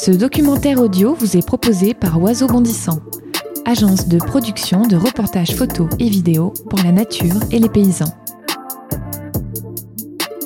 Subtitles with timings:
[0.00, 3.00] Ce documentaire audio vous est proposé par Oiseau Bondissant,
[3.66, 8.12] agence de production de reportages photos et vidéos pour la nature et les paysans.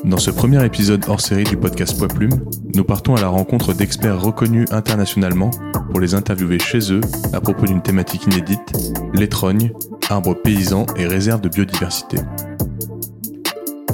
[0.05, 3.73] Dans ce premier épisode hors série du podcast Poids Plume, nous partons à la rencontre
[3.73, 5.51] d'experts reconnus internationalement
[5.91, 7.01] pour les interviewer chez eux
[7.33, 9.73] à propos d'une thématique inédite, les trognes,
[10.11, 12.19] arbres paysans et réserves de biodiversité.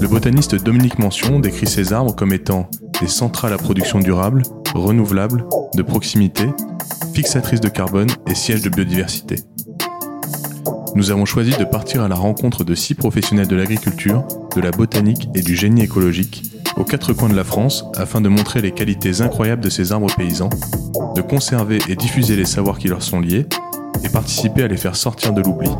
[0.00, 2.68] Le botaniste Dominique Mention décrit ces arbres comme étant
[3.00, 4.42] des centrales à production durable,
[4.74, 6.44] renouvelables, de proximité,
[7.14, 9.36] fixatrices de carbone et sièges de biodiversité.
[10.94, 14.24] Nous avons choisi de partir à la rencontre de six professionnels de l'agriculture,
[14.54, 16.42] de la botanique et du génie écologique
[16.76, 20.14] aux quatre coins de la France afin de montrer les qualités incroyables de ces arbres
[20.14, 20.50] paysans,
[21.14, 23.46] de conserver et diffuser les savoirs qui leur sont liés
[24.04, 25.70] et participer à les faire sortir de l'oubli.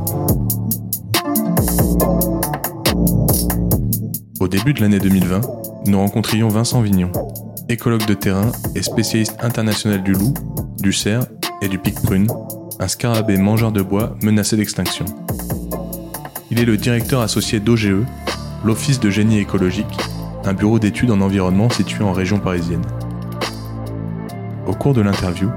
[4.40, 5.40] Au début de l'année 2020,
[5.86, 7.10] nous rencontrions Vincent Vignon,
[7.68, 10.34] écologue de terrain et spécialiste international du loup,
[10.78, 11.26] du cerf
[11.62, 12.28] et du pic-prune,
[12.78, 15.04] un scarabée mangeur de bois menacé d'extinction.
[16.50, 18.04] Il est le directeur associé d'OGE,
[18.64, 19.98] l'Office de génie écologique,
[20.44, 22.84] un bureau d'études en environnement situé en région parisienne.
[24.66, 25.50] Au cours de l'interview,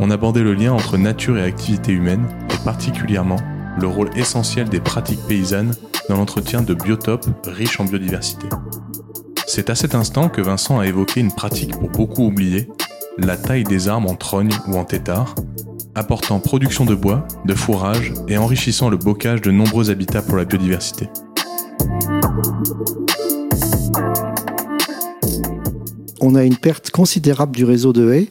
[0.00, 3.38] on abordait le lien entre nature et activité humaine et particulièrement
[3.80, 5.74] le rôle essentiel des pratiques paysannes
[6.08, 8.46] dans l'entretien de biotopes riches en biodiversité.
[9.56, 12.66] C'est à cet instant que Vincent a évoqué une pratique pour beaucoup oubliée,
[13.18, 15.36] la taille des arbres en trogne ou en tétard,
[15.94, 20.44] apportant production de bois, de fourrage et enrichissant le bocage de nombreux habitats pour la
[20.44, 21.08] biodiversité.
[26.20, 28.28] on a une perte considérable du réseau de haies.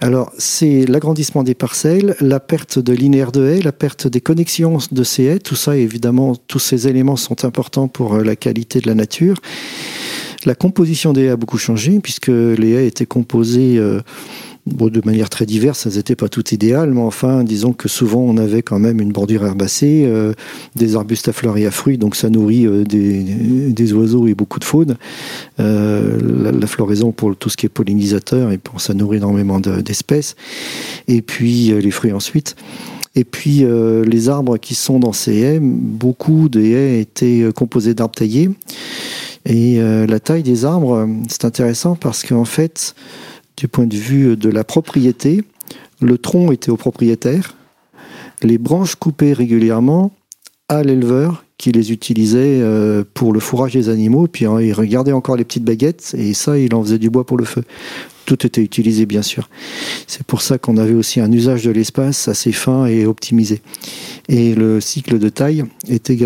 [0.00, 4.78] Alors, c'est l'agrandissement des parcelles, la perte de linéaire de haies, la perte des connexions
[4.90, 5.38] de ces haies.
[5.40, 9.36] Tout ça, évidemment, tous ces éléments sont importants pour euh, la qualité de la nature.
[10.44, 14.00] La composition des haies a beaucoup changé, puisque les haies étaient composées euh,
[14.66, 18.36] de manière très diverse, elles n'étaient pas toutes idéales, mais enfin, disons que souvent on
[18.36, 20.32] avait quand même une bordure herbacée, euh,
[20.74, 24.58] des arbustes à fleurs et à fruits, donc ça nourrit euh, des, oiseaux et beaucoup
[24.58, 24.96] de faune.
[25.58, 30.34] La, floraison pour tout ce qui est pollinisateur, et pour ça nourrit énormément d'espèces.
[31.08, 32.56] Et puis les fruits ensuite.
[33.14, 33.64] Et puis
[34.06, 38.50] les arbres qui sont dans ces haies, beaucoup des haies étaient composés d'arbres taillés.
[39.46, 42.94] Et la taille des arbres, c'est intéressant parce qu'en fait,
[43.56, 45.44] du point de vue de la propriété,
[46.00, 47.56] le tronc était au propriétaire,
[48.42, 50.12] les branches coupées régulièrement
[50.68, 55.12] à l'éleveur qui les utilisait euh, pour le fourrage des animaux, puis hein, il regardait
[55.12, 57.62] encore les petites baguettes, et ça, il en faisait du bois pour le feu.
[58.26, 59.48] Tout était utilisé, bien sûr.
[60.06, 63.60] C'est pour ça qu'on avait aussi un usage de l'espace assez fin et optimisé.
[64.28, 66.16] Et le cycle de taille était,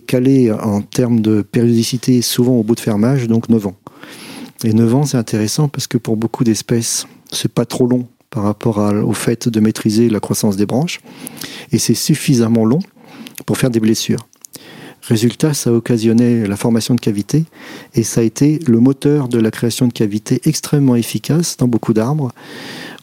[0.00, 3.76] calé en termes de périodicité souvent au bout de fermage, donc 9 ans.
[4.62, 8.44] Et 9 ans, c'est intéressant parce que pour beaucoup d'espèces, c'est pas trop long par
[8.44, 11.00] rapport au fait de maîtriser la croissance des branches.
[11.72, 12.80] Et c'est suffisamment long
[13.46, 14.29] pour faire des blessures.
[15.10, 17.44] Résultat, ça a occasionné la formation de cavités
[17.96, 21.92] et ça a été le moteur de la création de cavités extrêmement efficace dans beaucoup
[21.92, 22.30] d'arbres,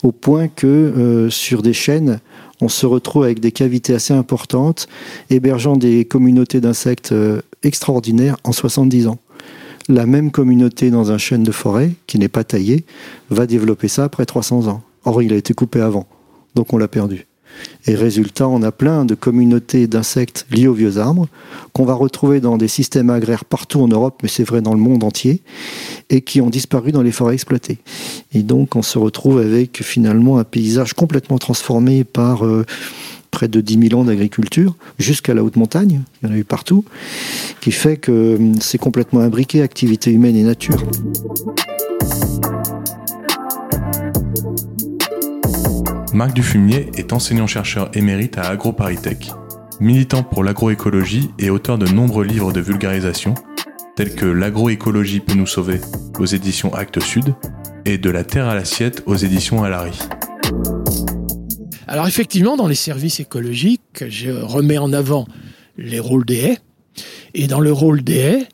[0.03, 2.21] au point que euh, sur des chênes,
[2.61, 4.87] on se retrouve avec des cavités assez importantes,
[5.29, 9.17] hébergeant des communautés d'insectes euh, extraordinaires en 70 ans
[9.89, 12.85] la même communauté dans un chêne de forêt, qui n'est pas taillé,
[13.29, 14.81] va développer ça après 300 ans.
[15.05, 16.07] Or, il a été coupé avant,
[16.55, 17.25] donc on l'a perdu.
[17.85, 21.27] Et résultat, on a plein de communautés d'insectes liés aux vieux arbres
[21.73, 24.79] qu'on va retrouver dans des systèmes agraires partout en Europe, mais c'est vrai dans le
[24.79, 25.41] monde entier,
[26.09, 27.77] et qui ont disparu dans les forêts exploitées.
[28.33, 32.65] Et donc, on se retrouve avec finalement un paysage complètement transformé par euh,
[33.31, 36.43] près de 10 000 ans d'agriculture, jusqu'à la haute montagne, il y en a eu
[36.43, 36.85] partout,
[37.61, 40.83] qui fait que hum, c'est complètement imbriqué, activité humaine et nature.
[46.17, 49.29] Marc Dufumier est enseignant-chercheur émérite à AgroParisTech,
[49.79, 53.35] militant pour l'agroécologie et auteur de nombreux livres de vulgarisation,
[53.95, 55.79] tels que L'agroécologie peut nous sauver
[56.17, 57.35] aux éditions Actes Sud
[57.85, 59.99] et De la terre à l'assiette aux éditions Alary.
[61.87, 65.27] Alors effectivement, dans les services écologiques, je remets en avant
[65.77, 66.57] les rôles des haies.
[67.35, 68.47] Et dans le rôle des haies,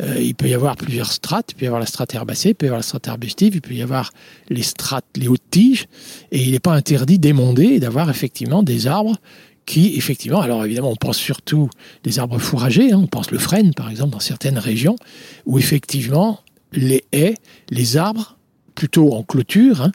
[0.00, 1.52] euh, il peut y avoir plusieurs strates.
[1.52, 3.60] Il peut y avoir la strate herbacée, il peut y avoir la strate arbustive, il
[3.60, 4.12] peut y avoir
[4.48, 5.86] les strates, les hautes tiges.
[6.32, 9.16] Et il n'est pas interdit d'émonder et d'avoir effectivement des arbres
[9.66, 11.70] qui, effectivement, alors évidemment, on pense surtout
[12.02, 14.96] des arbres fourragers, hein, on pense le frêne, par exemple, dans certaines régions,
[15.46, 16.40] où effectivement,
[16.72, 17.34] les haies,
[17.70, 18.36] les arbres,
[18.74, 19.92] plutôt en clôture, hein,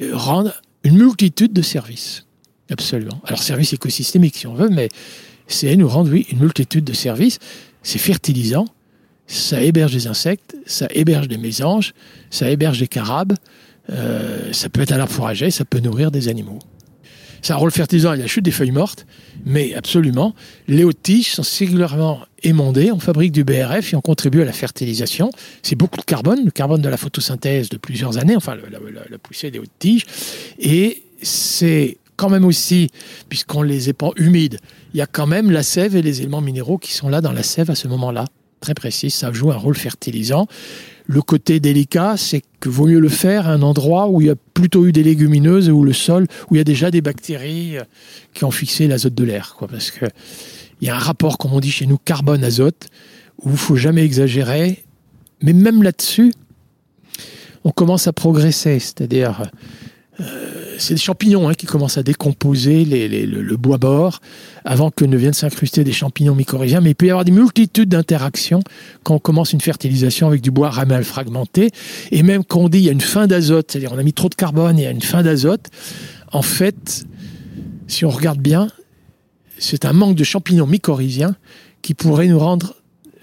[0.00, 0.54] euh, rendent
[0.84, 2.26] une multitude de services.
[2.70, 3.20] Absolument.
[3.24, 4.88] Alors, service écosystémique, si on veut, mais
[5.48, 7.38] c'est nous rendre, oui, une multitude de services.
[7.82, 8.66] C'est fertilisant,
[9.28, 11.94] ça héberge des insectes, ça héberge des mésanges,
[12.30, 13.34] ça héberge des carabes,
[13.90, 16.58] euh, ça peut être un arbre ça peut nourrir des animaux.
[17.42, 19.06] C'est un rôle fertilisant il la chute des feuilles mortes,
[19.44, 20.34] mais absolument,
[20.66, 24.52] les hautes tiges sont singulièrement émondées, on fabrique du BRF et on contribue à la
[24.52, 25.30] fertilisation.
[25.62, 29.50] C'est beaucoup de carbone, le carbone de la photosynthèse de plusieurs années, enfin la, poussée
[29.50, 30.04] des hautes tiges,
[30.58, 32.88] et c'est quand même aussi,
[33.28, 34.58] puisqu'on les épand humides,
[34.92, 37.32] il y a quand même la sève et les éléments minéraux qui sont là dans
[37.32, 38.24] la sève à ce moment-là.
[38.60, 40.46] Très précis, ça joue un rôle fertilisant.
[41.06, 44.30] Le côté délicat, c'est que vaut mieux le faire à un endroit où il y
[44.30, 47.78] a plutôt eu des légumineuses, où le sol, où il y a déjà des bactéries
[47.78, 47.84] euh,
[48.34, 49.56] qui ont fixé l'azote de l'air.
[49.70, 50.10] Parce qu'il
[50.82, 52.88] y a un rapport, comme on dit chez nous, carbone-azote,
[53.42, 54.84] où il faut jamais exagérer.
[55.40, 56.34] Mais même là-dessus,
[57.64, 58.78] on commence à progresser.
[58.78, 59.50] C'est-à-dire,
[60.20, 64.20] euh, c'est des champignons hein, qui commencent à décomposer le, bois bord
[64.64, 66.80] avant que ne viennent s'incruster des champignons mycorhiziens.
[66.80, 68.60] Mais il peut y avoir des multitudes d'interactions
[69.02, 71.70] quand on commence une fertilisation avec du bois ramal fragmenté.
[72.12, 74.12] Et même quand on dit il y a une fin d'azote, c'est-à-dire on a mis
[74.12, 75.68] trop de carbone et il y a une fin d'azote,
[76.32, 77.06] en fait,
[77.86, 78.68] si on regarde bien,
[79.58, 81.36] c'est un manque de champignons mycorhiziens
[81.82, 82.74] qui pourrait nous rendre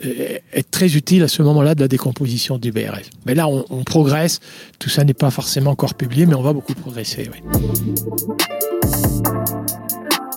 [0.03, 3.09] être très utile à ce moment-là de la décomposition du BRF.
[3.25, 4.39] Mais là, on, progresse.
[4.79, 7.29] Tout ça n'est pas forcément encore publié, mais on va beaucoup progresser.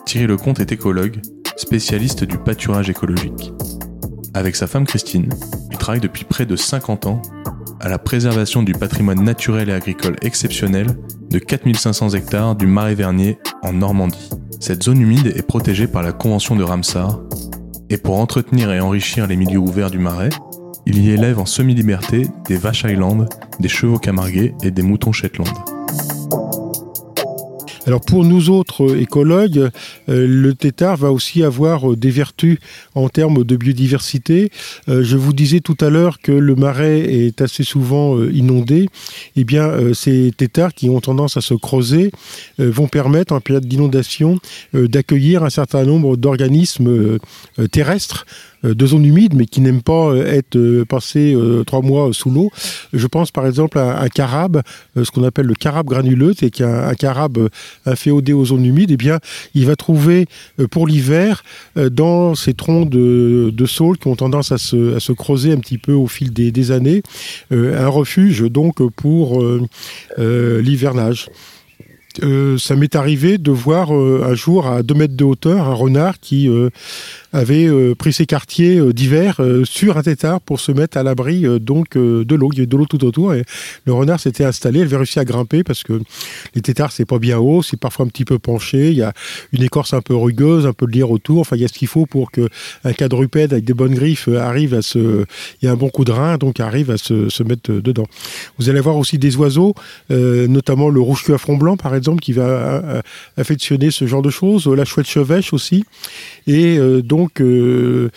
[0.06, 1.20] Thierry Lecomte est écologue,
[1.56, 3.52] spécialiste du pâturage écologique.
[4.34, 5.28] Avec sa femme Christine,
[5.70, 7.22] il travaille depuis près de 50 ans
[7.80, 10.86] à la préservation du patrimoine naturel et agricole exceptionnel
[11.30, 14.30] de 4500 hectares du Marais Vernier en Normandie.
[14.60, 17.20] Cette zone humide est protégée par la Convention de Ramsar
[17.90, 20.30] et pour entretenir et enrichir les milieux ouverts du marais,
[20.86, 23.26] il y élève en semi-liberté des vaches Highland,
[23.60, 25.77] des chevaux camarguais et des moutons Shetland.
[27.88, 29.70] Alors pour nous autres écologues,
[30.10, 32.58] euh, le tétard va aussi avoir euh, des vertus
[32.94, 34.50] en termes de biodiversité.
[34.90, 38.90] Euh, je vous disais tout à l'heure que le marais est assez souvent inondé.
[39.36, 42.10] Eh bien, ces tétards qui ont tendance à se creuser
[42.58, 44.38] vont permettre en période d'inondation
[44.74, 47.18] d'accueillir un certain nombre d'organismes
[47.70, 48.26] terrestres
[48.57, 52.30] euh, de zones humides, mais qui n'aiment pas euh, être euh, passés trois mois sous
[52.30, 52.50] l'eau.
[52.92, 54.62] Je pense par exemple à un carabe,
[54.96, 57.48] ce qu'on appelle le carabe granuleux, c'est qu'un carabe
[57.86, 59.18] inféodé aux zones humides, eh bien,
[59.54, 60.26] il va trouver
[60.70, 61.42] pour l'hiver
[61.76, 66.06] dans ces troncs de, saules qui ont tendance à se, creuser un petit peu au
[66.06, 67.02] fil des, des années,
[67.50, 69.44] un refuge donc pour
[70.18, 71.28] l'hivernage.
[72.58, 76.48] ça m'est arrivé de voir un jour à 2 mètres de hauteur un renard qui
[77.32, 81.02] avait euh, pris ses quartiers euh, d'hiver euh, sur un tétard pour se mettre à
[81.02, 82.50] l'abri donc de l'eau.
[82.52, 83.44] Il y avait de l'eau tout autour et
[83.84, 84.80] le renard s'était installé.
[84.80, 86.00] Elle avait réussi à grimper parce que
[86.54, 88.90] les tétards c'est pas bien haut, c'est parfois un petit peu penché.
[88.90, 89.12] Il y a
[89.52, 91.40] une écorce un peu rugueuse, un peu de lierre autour.
[91.40, 92.48] Enfin, il y a ce qu'il faut pour que
[92.84, 95.24] un quadrupède avec des bonnes griffes arrive à se.
[95.60, 98.06] Il y a un bon coup de rein, donc arrive à se, se mettre dedans.
[98.58, 99.74] Vous allez voir aussi des oiseaux,
[100.10, 103.02] notamment le rouge-queue à front blanc par exemple, qui va
[103.36, 104.66] affectionner ce genre de choses.
[104.66, 105.84] La chouette chevêche aussi.
[106.46, 108.10] Et donc donc euh,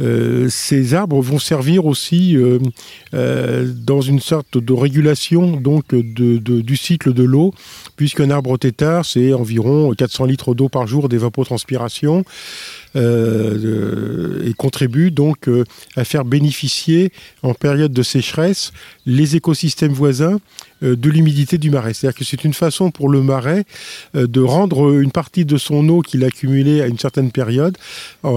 [0.00, 7.12] euh, ces arbres vont servir aussi euh, dans une sorte de régulation donc du cycle
[7.12, 7.52] de l'eau,
[7.96, 12.24] puisqu'un arbre tétard, c'est environ 400 litres d'eau par jour d'évapotranspiration.
[12.96, 15.50] et contribue donc
[15.94, 17.12] à faire bénéficier
[17.42, 18.72] en période de sécheresse
[19.04, 20.38] les écosystèmes voisins
[20.80, 21.92] de l'humidité du marais.
[21.92, 23.64] C'est-à-dire que c'est une façon pour le marais
[24.14, 27.76] de rendre une partie de son eau qu'il a accumulée à une certaine période,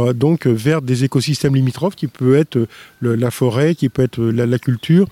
[0.01, 2.67] euh, donc vers des écosystèmes limitrophes, qui peut être
[3.01, 5.07] la forêt, qui peut être la, culture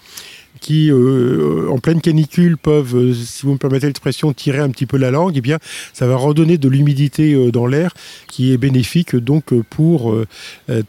[0.59, 5.09] qui, en pleine canicule, peuvent, si vous me permettez l'expression, tirer un petit peu la
[5.09, 5.57] langue, et eh bien,
[5.93, 7.93] ça va redonner de l'humidité dans l'air,
[8.27, 10.13] qui est bénéfique donc pour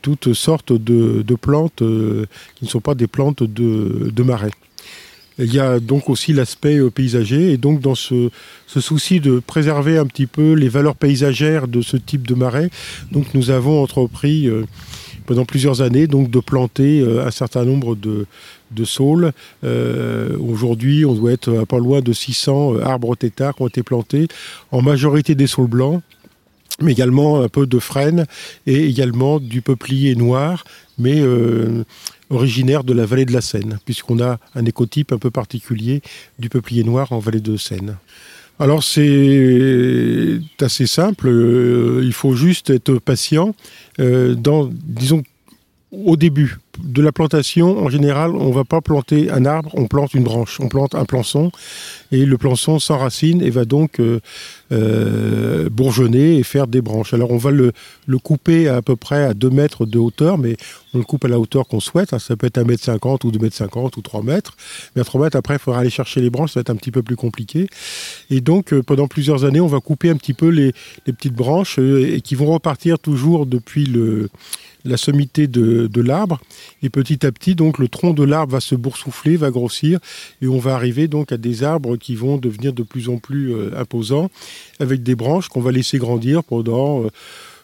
[0.03, 4.51] toutes sortes de, plantes qui ne sont pas des plantes de marais.
[5.41, 8.31] Il y a donc aussi l'aspect euh, paysager et donc dans ce,
[8.67, 12.71] souci de préserver un petit peu les valeurs paysagères de ce type de marais,
[13.11, 14.67] donc nous avons entrepris euh,
[15.25, 18.27] pendant plusieurs années donc de planter euh, un certain nombre de,
[18.85, 19.33] saules.
[19.63, 24.29] Aujourd'hui, on doit être à pas loin de 600 arbres têtards qui ont été plantés,
[24.71, 26.03] en majorité des saules blancs
[26.81, 28.25] mais également un peu de frêne
[28.67, 30.65] et également du peuplier noir,
[30.99, 31.21] mais
[32.31, 36.01] originaire de la vallée de la Seine, puisqu'on a un écotype un peu particulier
[36.39, 37.97] du peuplier noir en vallée de Seine.
[38.59, 43.55] Alors c'est assez simple, euh, il faut juste être patient.
[43.99, 44.37] Euh,
[44.73, 45.23] disons,
[45.93, 49.87] au début, de la plantation, en général, on ne va pas planter un arbre, on
[49.87, 51.51] plante une branche, on plante un plançon,
[52.13, 54.21] et le plançon s'enracine et va donc euh,
[54.73, 57.15] euh, bourgeonner et faire des branches.
[57.15, 57.73] Alors on va le,
[58.23, 60.57] couper à, peu près à 2 mètres de hauteur, mais
[60.95, 62.17] on le coupe à la hauteur qu'on souhaite.
[62.19, 64.57] Ça peut être 1 mètre 50 ou 2 mètres 50 ou 3 mètres.
[64.95, 66.77] Mais à 3 mètres, après, il faudra aller chercher les branches, ça va être un
[66.77, 67.69] petit peu plus compliqué.
[68.31, 70.73] Et donc, pendant plusieurs années, on va couper un petit peu les,
[71.07, 74.29] les petites branches et qui vont repartir toujours depuis le
[74.85, 76.41] la sommité de, l'arbre.
[76.83, 79.99] Et petit à petit, donc, le tronc de l'arbre va se boursoufler, va grossir,
[80.41, 83.55] et on va arriver donc à des arbres qui vont devenir de plus en plus
[83.55, 84.31] euh, imposants,
[84.79, 87.05] avec des branches qu'on va laisser grandir pendant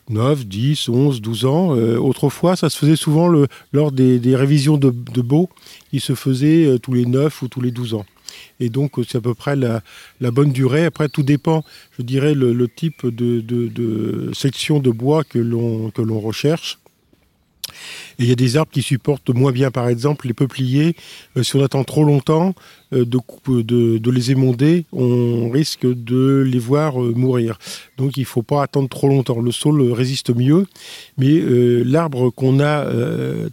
[0.08, 1.76] 9, 10, 11, 12 ans.
[1.76, 3.28] Euh, autrefois, ça se faisait souvent
[3.72, 5.48] lors des, révisions de, de Beau.
[5.92, 8.06] Il se faisait euh, tous les 9 ou tous les 12 ans.
[8.60, 9.82] Et donc, c'est à peu près la,
[10.30, 10.84] bonne durée.
[10.84, 11.64] Après, tout dépend,
[11.98, 16.78] je dirais, le, type de, section de bois que l'on recherche.
[18.18, 20.96] Il y a des arbres qui supportent moins bien, par exemple, les peupliers.
[21.36, 22.54] Euh, si on attend trop longtemps
[22.92, 27.58] euh, de, de, les émonder, on risque de les voir euh, mourir.
[27.98, 29.40] Donc il ne faut pas attendre trop longtemps.
[29.40, 30.66] Le sol résiste mieux,
[31.18, 31.40] mais
[31.84, 32.86] l'arbre qu'on a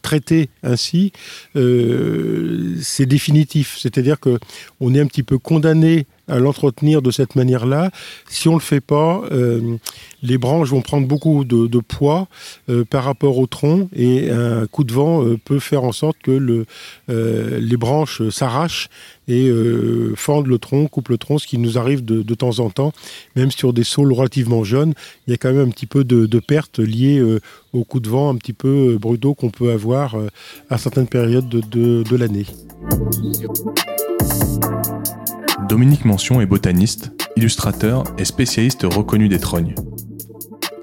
[0.01, 1.11] traité ainsi,
[1.55, 3.77] c'est définitif.
[3.79, 7.91] C'est-à-dire qu'on est un petit peu condamné à l'entretenir de cette manière-là.
[8.29, 9.77] Si on ne le fait pas, euh,
[10.21, 12.27] les branches vont prendre beaucoup de, poids
[12.69, 16.17] euh, par rapport au tronc et un coup de vent euh, peut faire en sorte
[16.23, 16.65] que le,
[17.07, 18.89] les branches s'arrachent
[19.27, 19.49] et
[20.15, 22.91] fendent le tronc, coupent le tronc, ce qui nous arrive de, de, temps en temps,
[23.35, 24.93] même sur des sols relativement jeunes.
[25.27, 27.23] Il y a quand même un petit peu de, de pertes liées
[27.71, 30.15] au coup de vent un petit peu brutaux qu'on peut avoir
[30.69, 32.45] à certaines périodes de, de l'année.
[35.73, 39.73] Dominique Mention est botaniste, illustrateur et spécialiste reconnu des trognes.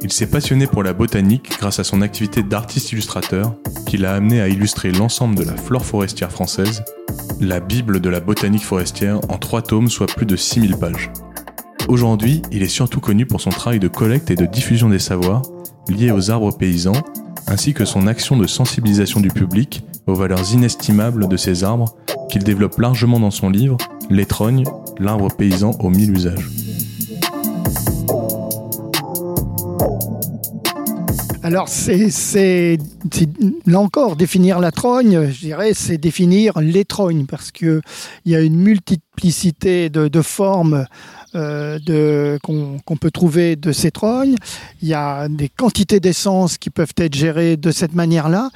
[0.03, 3.55] Il s'est passionné pour la botanique grâce à son activité d'artiste-illustrateur
[3.87, 6.83] qui l'a amené à illustrer l'ensemble de la flore forestière française,
[7.41, 11.13] la Bible de la botanique forestière en trois tomes soit plus de 6000 pages.
[11.87, 15.43] Aujourd'hui, il est surtout connu pour son travail de collecte et de diffusion des savoirs
[15.89, 17.01] liés aux arbres paysans,
[17.47, 21.95] ainsi que son action de sensibilisation du public aux valeurs inestimables de ces arbres
[22.29, 23.77] qu'il développe largement dans son livre
[24.11, 24.65] L'étrogne,
[24.99, 26.51] l'arbre paysan aux mille usages.
[31.51, 32.79] Alors, c'est
[33.67, 37.81] là encore définir la trogne, je dirais, c'est définir l'étrogne parce qu'il
[38.25, 40.87] y a une multiplicité de, formes
[41.35, 44.37] euh, qu'on peut trouver de ces trognes.
[44.81, 48.51] Il y a des quantités d'essence qui peuvent être gérées de cette manière-là.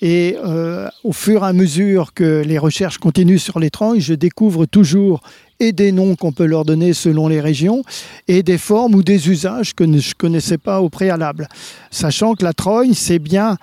[0.00, 4.14] Et euh, au fur et à mesure que les recherches continuent sur les trognes, je
[4.14, 5.20] découvre toujours
[5.60, 7.84] et des noms qu'on peut leur donner selon les régions
[8.26, 11.48] et des formes ou des usages que je ne connaissais pas au préalable.
[11.90, 13.56] Sachant que la trogne, c'est bien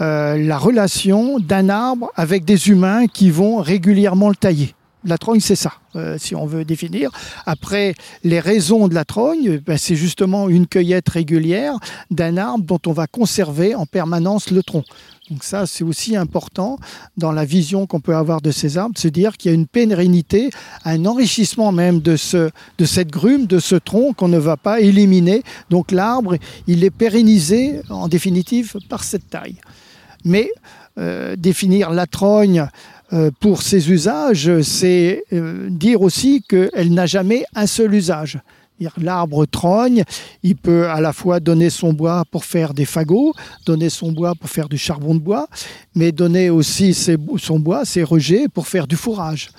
[0.00, 4.74] euh, la relation d'un arbre avec des humains qui vont régulièrement le tailler.
[5.04, 7.10] La trogne, c'est ça, euh, si on veut définir.
[7.46, 11.74] Après, les raisons de la trogne, ben, c'est justement une cueillette régulière
[12.10, 14.84] d'un arbre dont on va conserver en permanence le tronc.
[15.30, 16.78] Donc ça, c'est aussi important
[17.16, 19.54] dans la vision qu'on peut avoir de ces arbres, de se dire qu'il y a
[19.54, 20.50] une pérennité,
[20.84, 24.80] un enrichissement même de, ce, de cette grume, de ce tronc qu'on ne va pas
[24.80, 25.44] éliminer.
[25.70, 29.56] Donc l'arbre, il est pérennisé en définitive par cette taille.
[30.24, 30.50] Mais
[30.98, 32.68] euh, définir la trogne
[33.40, 38.38] pour ses usages, c'est euh, dire aussi qu'elle n'a jamais un seul usage.
[38.96, 40.04] L'arbre trogne,
[40.42, 43.34] il peut à la fois donner son bois pour faire des fagots,
[43.66, 45.48] donner son bois pour faire du charbon de bois,
[45.94, 49.50] mais donner aussi son bois, ses rejets, pour faire du fourrage.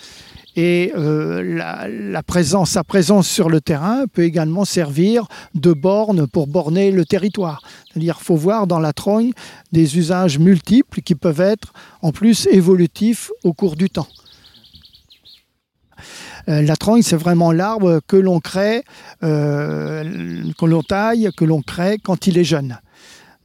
[0.55, 6.47] Et euh, la, présence, sa présence sur le terrain peut également servir de borne pour
[6.47, 7.61] borner le territoire.
[7.87, 9.31] C'est-à-dire faut voir dans la trogne
[9.71, 14.07] des usages multiples qui peuvent être en plus évolutifs au cours du temps.
[16.49, 18.83] Euh, la trogne, c'est vraiment l'arbre que l'on crée,
[19.23, 20.03] euh,
[20.57, 22.79] que l'on taille, que l'on crée quand il est jeune.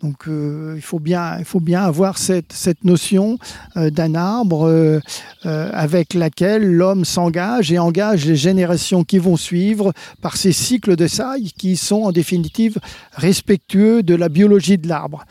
[0.07, 3.39] Donc euh, il, faut bien, avoir cette, notion
[3.77, 5.01] euh, d'un arbre euh,
[5.43, 11.09] avec laquelle l'homme s'engage et engage les générations qui vont suivre par ces cycles de
[11.09, 12.79] sailles qui sont en définitive
[13.15, 15.25] respectueux de la biologie de l'arbre.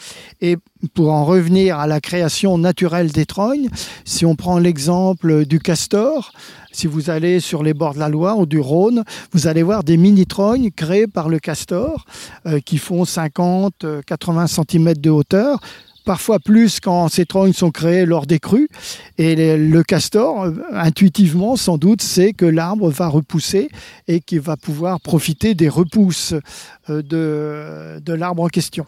[0.94, 3.70] Pour en revenir à la création naturelle des trognes,
[4.04, 6.32] si on prend l'exemple du castor,
[6.72, 9.84] si vous allez sur les bords de la Loire ou du Rhône, vous allez voir
[9.84, 12.06] des mini-trognes créées par le castor
[12.46, 15.60] euh, qui font 50-80 cm de hauteur
[16.06, 18.70] parfois plus quand ces trognes sont créées lors des crues.
[19.18, 23.70] Et le castor, intuitivement, sans doute, sait que l'arbre va repousser
[24.08, 26.34] et qu'il va pouvoir profiter des repousses
[26.90, 28.86] euh, de, l'arbre en question.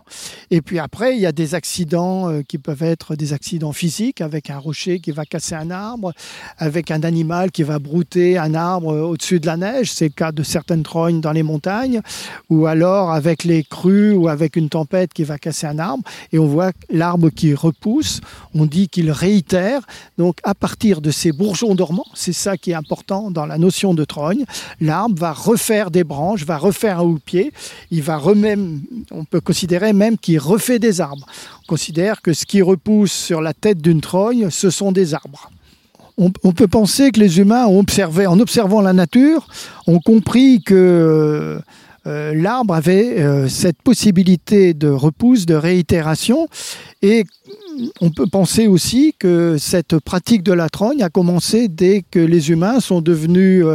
[0.51, 4.21] Et puis après, il y a des accidents euh, qui peuvent être des accidents physiques,
[4.21, 6.13] avec un rocher qui va casser un arbre,
[6.57, 10.31] avec un animal qui va brouter un arbre au-dessus de la neige, c'est le cas
[10.31, 12.01] de certaines trognes dans les montagnes,
[12.49, 16.03] ou alors avec les crues ou avec une tempête qui va casser un arbre,
[17.35, 18.21] qui repousse,
[18.53, 19.81] on dit qu'il réitère,
[20.17, 23.93] donc à partir de ces bourgeons dormants, c'est ça qui est important dans la notion
[23.93, 24.45] de trogne,
[24.81, 27.53] l'arbre va refaire des branches, va refaire un houppier,
[27.91, 31.25] il va remême, on peut considérer même qu'il refait des arbres.
[31.63, 35.51] On considère que ce qui repousse sur la tête d'une trogne, ce sont des arbres.
[36.19, 39.47] On, peut penser que les humains ont observé, en observant la nature,
[39.85, 41.61] ont compris que
[42.07, 46.47] euh, l'arbre avait euh, cette possibilité de repousse, de réitération,
[47.01, 47.25] et
[48.01, 52.49] on peut penser aussi que cette pratique de la trogne a commencé dès que les
[52.49, 53.65] humains sont devenus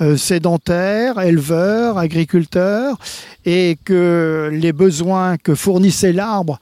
[0.00, 2.96] euh, sédentaires, éleveurs, agriculteurs,
[3.44, 6.60] et que les besoins que fournissait l'arbre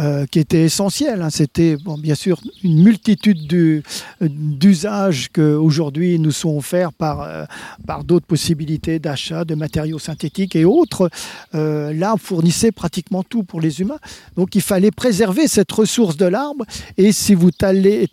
[0.00, 1.20] euh, qui était essentiel.
[1.20, 1.28] Hein.
[1.28, 3.46] C'était bon, bien sûr une multitude
[4.20, 7.44] d'usages qu'aujourd'hui nous sont offerts par, euh,
[7.86, 11.10] par d'autres possibilités d'achat de matériaux synthétiques et autres.
[11.54, 13.98] Euh, l'arbre fournissait pratiquement tout pour les humains.
[14.34, 16.64] Donc il fallait préserver cette ressource de l'arbre.
[16.96, 18.08] Et si vous taillez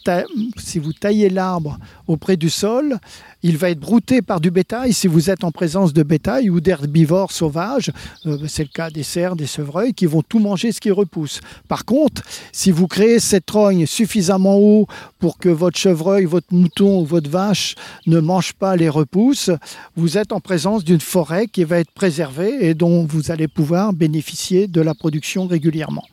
[1.29, 2.99] l'arbre auprès du sol,
[3.43, 6.59] il va être brouté par du bétail si vous êtes en présence de bétail ou
[6.59, 7.91] d'herbivores sauvages.
[8.25, 11.41] Euh, c'est le cas des cerfs, des chevreuils qui vont tout manger ce qui repousse.
[11.67, 14.87] Par contre, si vous créez cette trogne suffisamment haut
[15.19, 17.75] pour que votre chevreuil, votre mouton ou votre vache
[18.07, 19.51] ne mange pas les repousses,
[19.95, 23.93] vous êtes en présence d'une forêt qui va être préservée et dont vous allez pouvoir
[23.93, 26.05] bénéficier de la production régulièrement.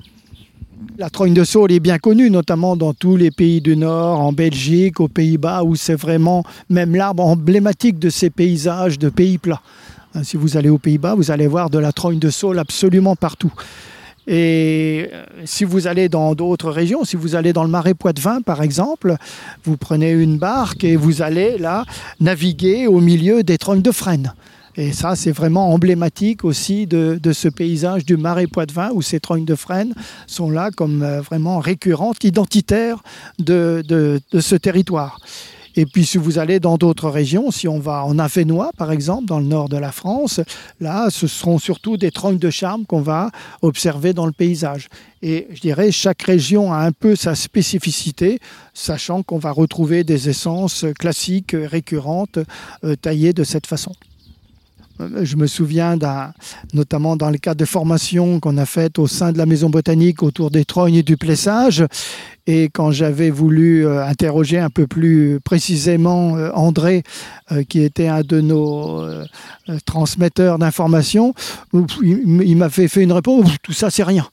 [0.98, 4.32] La trogne de saule est bien connue, notamment dans tous les pays du Nord, en
[4.32, 9.62] Belgique, aux Pays-Bas, où c'est vraiment même l'arbre emblématique de ces paysages de pays plats.
[10.14, 13.16] Hein, si vous allez aux Pays-Bas, vous allez voir de la trogne de saule absolument
[13.16, 13.52] partout.
[14.26, 18.40] Et euh, si vous allez dans d'autres régions, si vous allez dans le marais Poitevin
[18.40, 19.16] par exemple,
[19.64, 21.84] vous prenez une barque et vous allez là
[22.20, 24.32] naviguer au milieu des trognes de frêne.
[24.76, 29.44] Et ça, c'est vraiment emblématique aussi de, ce paysage du marais Poitevin où ces trognes
[29.44, 29.94] de frêne
[30.26, 33.02] sont là comme euh, vraiment récurrentes, identitaires
[33.38, 35.18] de, ce territoire.
[35.78, 39.26] Et puis si vous allez dans d'autres régions, si on va en Avenois par exemple,
[39.26, 40.40] dans le nord de la France,
[40.80, 44.88] là ce seront surtout des trognes de charme qu'on va observer dans le paysage.
[45.20, 48.38] Et je dirais chaque région a un peu sa spécificité,
[48.72, 52.38] sachant qu'on va retrouver des essences classiques, récurrentes,
[52.84, 53.92] euh, taillées de cette façon.
[54.98, 55.98] Je me souviens,
[56.72, 60.22] notamment dans le cadre de formation qu'on a faites au sein de la Maison botanique
[60.22, 61.84] autour des trognes et du plessage.
[62.46, 67.02] Et quand j'avais voulu euh, interroger un peu plus précisément euh, André,
[67.50, 69.04] euh, qui était un de nos
[69.84, 71.34] transmetteurs d'informations,
[72.02, 74.26] il m'avait fait une réponse, tout ça c'est rien.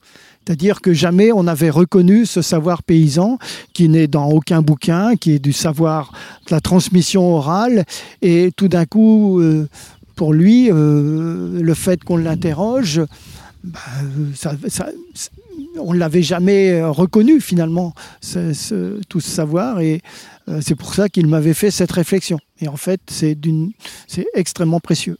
[0.45, 3.39] C'est-à-dire que jamais on n'avait reconnu ce savoir paysan
[3.73, 6.11] qui n'est dans aucun bouquin, qui est du savoir
[6.47, 7.85] de la transmission orale.
[8.21, 9.41] Et tout d'un coup,
[10.15, 13.01] pour lui, euh, le fait qu'on l'interroge,
[13.63, 13.79] bah,
[15.79, 20.01] on ne l'avait jamais reconnu finalement, tout ce savoir, et
[20.49, 22.39] euh, c'est pour ça qu'il m'avait fait cette réflexion.
[22.59, 23.37] Et en fait, c'est
[24.33, 25.17] extrêmement précieux.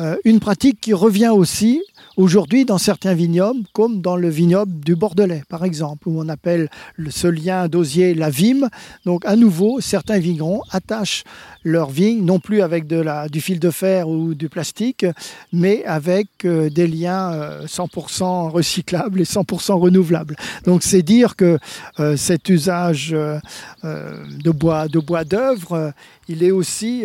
[0.00, 1.82] Euh, une pratique qui revient aussi
[2.16, 6.68] aujourd'hui dans certains vignobles, comme dans le vignoble du Bordelais, par exemple, où on appelle
[7.08, 8.68] ce lien d'osier la vime.
[9.04, 11.24] Donc, à nouveau, certains vignerons attachent
[11.66, 15.04] leur vigne, non plus avec du fil de fer ou du plastique,
[15.52, 17.32] mais avec euh, des liens
[17.66, 20.36] 100% euh, recyclables et 100% renouvelables.
[20.64, 21.58] Donc c'est dire que
[21.98, 25.92] euh, cet usage de bois de bois d'œuvre,
[26.28, 27.04] il est aussi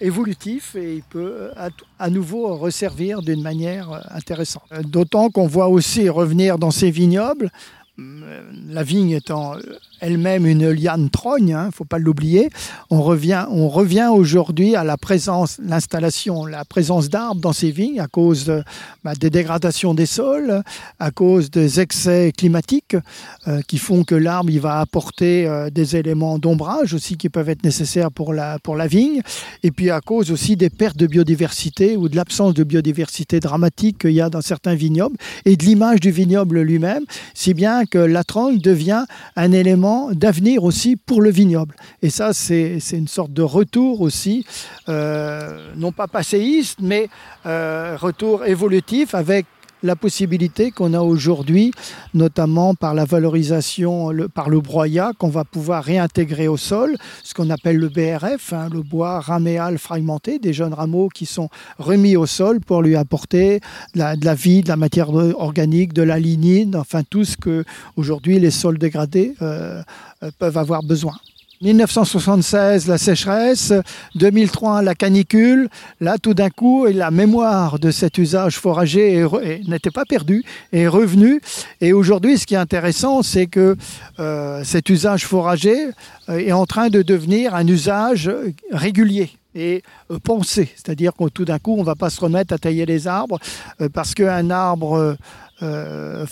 [0.00, 1.68] évolutif et il peut à,
[1.98, 4.64] à nouveau resservir d'une manière intéressante.
[4.84, 7.50] D'autant qu'on voit aussi revenir dans ces vignobles
[8.68, 9.54] la vigne étant
[10.00, 12.50] elle-même une liane trogne, il hein, ne faut pas l'oublier.
[12.90, 18.52] On revient, aujourd'hui à la présence, l'installation, la présence d'arbres dans ces vignes à cause
[19.04, 20.62] bah, des dégradations des sols,
[20.98, 22.96] à cause des excès climatiques
[23.46, 27.64] euh, qui font que l'arbre va apporter euh, des éléments d'ombrage aussi qui peuvent être
[27.64, 29.20] nécessaires pour la, pour la vigne,
[29.62, 33.98] et puis à cause aussi des pertes de biodiversité ou de l'absence de biodiversité dramatique
[33.98, 37.98] qu'il y a dans certains vignobles et de l'image du vignoble lui-même, si bien que
[37.98, 39.04] la trogne devient
[39.36, 41.74] un élément d'avenir aussi pour le vignoble.
[42.02, 44.46] Et ça, c'est une sorte de retour aussi,
[44.88, 47.08] euh, non pas passéiste, mais
[47.46, 49.46] euh, retour évolutif avec
[49.82, 51.72] la possibilité qu'on a aujourd'hui,
[52.14, 57.50] notamment par la valorisation, par le broyat, qu'on va pouvoir réintégrer au sol, ce qu'on
[57.50, 62.26] appelle le BRF, hein, le bois raméal fragmenté, des jeunes rameaux qui sont remis au
[62.26, 63.60] sol pour lui apporter
[63.94, 67.64] de la, vie, de la matière organique, de la lignine, enfin tout ce que
[67.96, 69.82] aujourd'hui les sols dégradés euh,
[70.22, 71.14] euh, peuvent avoir besoin.
[71.62, 73.74] 1976, la sécheresse,
[74.14, 75.68] 2003, la canicule.
[76.00, 79.26] Là, tout d'un coup, la mémoire de cet usage forager
[79.68, 80.42] n'était pas perdue,
[80.72, 81.42] est revenue.
[81.82, 83.76] Et aujourd'hui, ce qui est intéressant, c'est que
[84.18, 85.90] euh, cet usage forager
[86.30, 88.30] euh, est en train de devenir un usage
[88.72, 90.70] régulier et euh, pensé.
[90.76, 93.38] C'est-à-dire que tout d'un coup, on ne va pas se remettre à tailler les arbres
[93.92, 95.14] parce qu'un arbre
[95.62, 96.26] euh.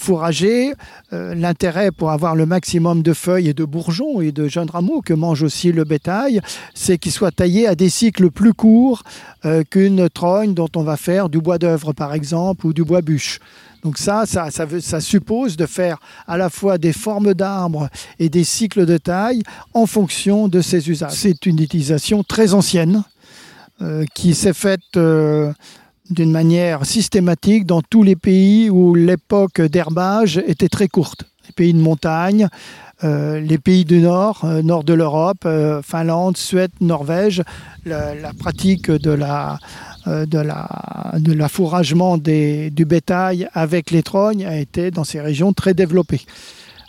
[1.12, 5.00] Euh, l'intérêt pour avoir le maximum de feuilles et de bourgeons et de jeunes rameaux
[5.00, 6.40] que mange aussi le bétail,
[6.74, 9.02] c'est qu'il soit taillé à des cycles plus courts
[9.44, 13.00] euh, qu'une trogne dont on va faire du bois d'œuvre par exemple ou du bois
[13.00, 13.38] bûche.
[13.84, 17.88] Donc ça, ça, ça, ça, suppose de faire à la fois des formes d'arbres
[18.18, 21.12] et des cycles de taille en fonction de ces usages.
[21.12, 23.04] C'est une utilisation très ancienne
[24.14, 24.98] qui s'est faite
[26.10, 31.24] d'une manière systématique dans tous les pays où l'époque d'herbage était très courte.
[31.46, 32.48] Les pays de montagne,
[33.04, 37.42] euh, les pays du nord, euh, nord de l'Europe, euh, Finlande, Suède, Norvège,
[37.86, 39.58] la, pratique de la,
[40.06, 45.74] de la, de l'affouragement du bétail avec les trognes a été dans ces régions très
[45.74, 46.22] développée.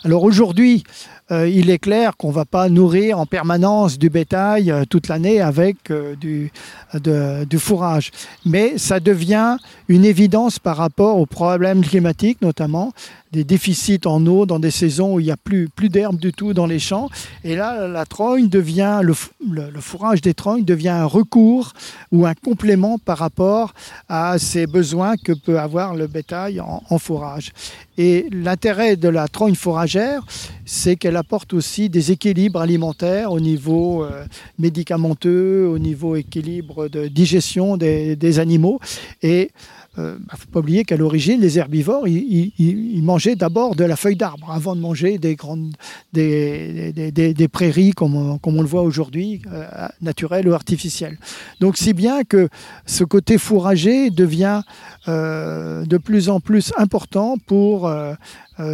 [0.04, 0.82] Alors aujourd'hui,
[1.30, 5.40] il est clair qu'on ne va pas nourrir en permanence du bétail euh, toute l'année
[5.40, 8.10] avec euh, du, fourrage.
[8.44, 9.56] Mais ça devient
[9.88, 12.92] une évidence par rapport aux problèmes climatiques, notamment
[13.32, 16.32] des déficits en eau dans des saisons où il n'y a plus, plus d'herbe du
[16.32, 17.08] tout dans les champs.
[17.44, 19.14] Et là, la trogne devient, le,
[19.48, 21.72] le, fourrage des trognes devient un recours
[22.10, 23.72] ou un complément par rapport
[24.08, 27.52] à ces besoins que peut avoir le bétail en, fourrage.
[27.96, 30.24] Et l'intérêt de la trogne fourragère,
[30.64, 34.24] c'est qu'elle apporte aussi des équilibres alimentaires au niveau euh,
[34.58, 38.80] médicamenteux, au niveau équilibre de digestion des, des animaux.
[39.22, 39.50] Et
[39.96, 43.84] il euh, ne bah, faut pas oublier qu'à l'origine, les herbivores, ils, mangeaient d'abord de
[43.84, 45.74] la feuille d'arbre avant de manger des, grandes,
[46.12, 49.66] des, des, prairies comme, on le voit aujourd'hui, euh,
[50.00, 51.18] naturelles ou artificielles.
[51.60, 52.48] Donc si bien que
[52.86, 54.62] ce côté fourragé devient
[55.08, 57.90] euh, de plus en plus important pour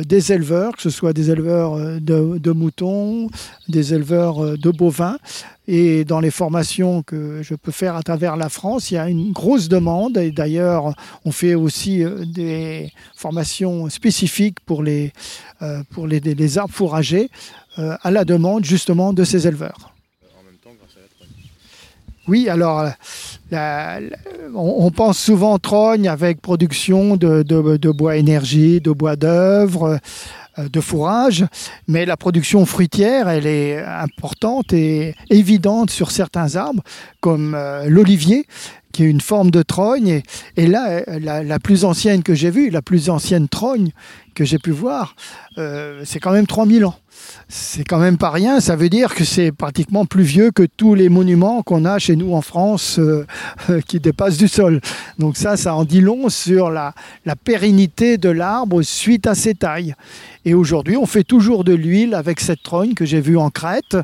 [0.04, 3.28] des éleveurs, que ce soit des éleveurs de, de moutons,
[3.68, 5.18] des éleveurs de bovins,
[5.68, 9.08] et dans les formations que je peux faire à travers la France, il y a
[9.08, 10.16] une grosse demande.
[10.16, 10.94] Et d'ailleurs,
[11.24, 15.12] on fait aussi euh, des formations spécifiques pour les,
[15.62, 17.30] euh, les, arbres fourragers
[17.78, 19.95] euh, à la demande justement de ces éleveurs.
[22.28, 22.90] Oui, alors
[24.54, 29.98] on, pense souvent trogne avec production de, bois énergie, de bois d'œuvre,
[30.58, 31.44] euh, de fourrage,
[31.86, 36.82] mais la production fruitière, elle est importante et évidente sur certains arbres,
[37.20, 38.46] comme euh, l'olivier,
[38.92, 40.22] qui est une forme de trogne.
[40.56, 43.90] Et, là, la, plus ancienne que j'ai vue, la plus ancienne trogne
[44.34, 45.14] que j'ai pu voir,
[45.58, 46.96] euh, c'est quand même 3000 ans
[47.48, 48.60] c'est quand même pas rien.
[48.60, 52.16] Ça veut dire que c'est pratiquement plus vieux que tous les monuments qu'on a chez
[52.16, 53.24] nous en France euh,
[53.86, 54.80] qui dépassent du sol.
[55.18, 56.94] Donc ça, ça en dit long sur la,
[57.44, 59.94] pérennité de l'arbre suite à ses tailles.
[60.44, 63.96] Et aujourd'hui, on fait toujours de l'huile avec cette trogne que j'ai vue en Crète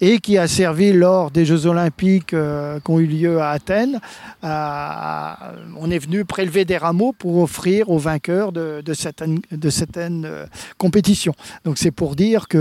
[0.00, 3.98] et qui a servi lors des Jeux Olympiques euh, qui ont eu lieu à Athènes.
[4.42, 10.46] on est venu prélever des rameaux pour offrir aux vainqueurs de, certaines, de certaines euh,
[10.78, 11.34] compétitions.
[11.64, 12.55] Donc c'est pour dire que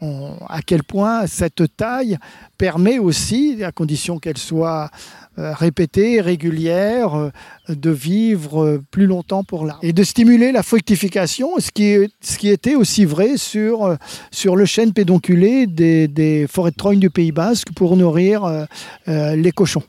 [0.00, 2.18] à quel point cette taille
[2.58, 4.90] permet aussi, à condition qu'elle soit
[5.36, 7.30] euh, répétée, régulière, euh,
[7.68, 9.80] de vivre plus longtemps pour l'arbre.
[9.82, 13.96] Et de stimuler la fructification, ce qui, était aussi vrai sur, euh,
[14.44, 18.66] le chêne pédonculé des, des forêts de Trogne du Pays Basque pour nourrir
[19.06, 19.82] les cochons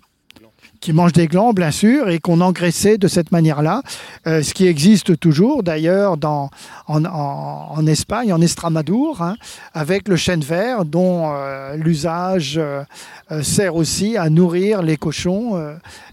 [0.86, 3.82] qui mangent des glands, bien sûr, et qu'on engraissait de cette manière-là,
[4.28, 6.52] euh, ce qui existe toujours d'ailleurs en,
[6.88, 9.36] en, Espagne, en Estramadour, hein,
[9.74, 12.84] avec le chêne vert, dont euh, l'usage euh,
[13.42, 15.54] sert aussi à nourrir les cochons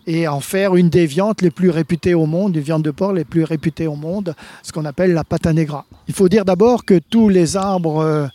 [0.06, 3.12] et en faire une des viandes les plus réputées au monde, des viandes de porc
[3.12, 5.84] les plus réputées au monde, ce qu'on appelle la pata negra.
[6.08, 8.30] Il faut dire d'abord que tous les arbres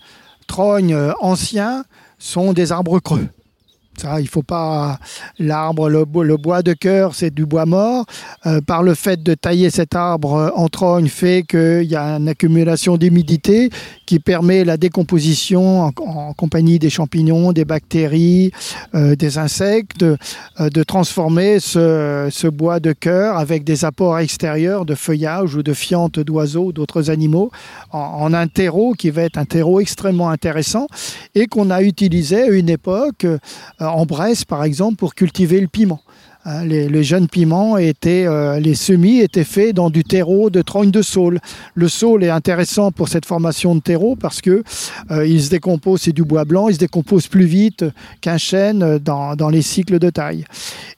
[0.45, 1.83] trognes anciens
[2.19, 3.27] sont des arbres creux.
[3.99, 4.99] Ça, il faut pas.
[5.39, 8.05] L'arbre, le, bois de cœur, c'est du bois mort.
[8.45, 12.27] Euh, par le fait de tailler cet arbre en trogne, fait qu'il y a une
[12.27, 13.69] accumulation d'humidité
[14.07, 18.51] qui permet la décomposition en, compagnie des champignons, des bactéries,
[18.95, 20.17] euh, des insectes, de,
[20.59, 26.19] euh, transformer ce, bois de cœur avec des apports extérieurs de feuillage ou de fientes
[26.19, 27.51] d'oiseaux, d'autres animaux,
[27.91, 30.87] en, en, un terreau qui va être un terreau extrêmement intéressant
[31.35, 33.27] et qu'on a utilisé à une époque
[33.79, 36.01] en Bresse par exemple pour cultiver le piment.
[36.49, 40.91] Hein, les, jeunes piments étaient, euh, les semis étaient faits dans du terreau de trogne
[40.91, 41.41] de saule.
[41.75, 44.63] Le saule est intéressant pour cette formation de terreau parce que
[45.11, 47.83] euh, il se décompose, c'est du bois blanc, il se décompose plus vite
[48.21, 50.45] qu'un chêne dans, les cycles de taille.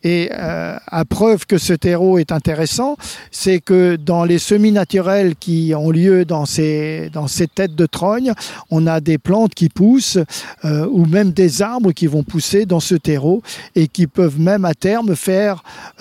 [0.04, 2.96] Et euh, à preuve que ce terreau est intéressant,
[3.32, 7.88] c'est que dans les semis naturels qui ont lieu dans ces, dans ces têtes de
[7.88, 8.34] trogne,
[8.70, 10.20] on a des plantes qui poussent
[10.64, 13.42] ou même des arbres qui vont pousser dans ce terreau
[13.76, 15.39] et qui peuvent même à terme faire